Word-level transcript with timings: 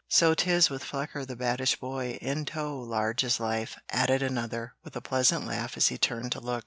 "So 0.09 0.33
'tis, 0.33 0.71
with 0.71 0.83
'Flucker, 0.83 1.27
the 1.27 1.35
baddish 1.35 1.79
boy,' 1.79 2.17
in 2.21 2.45
tow, 2.45 2.81
as 2.81 2.87
large 2.87 3.23
as 3.23 3.39
life," 3.39 3.77
added 3.91 4.23
another, 4.23 4.73
with 4.83 4.95
a 4.95 4.99
pleasant 5.01 5.45
laugh 5.45 5.77
as 5.77 5.89
he 5.89 5.99
turned 5.99 6.31
to 6.31 6.39
look. 6.39 6.59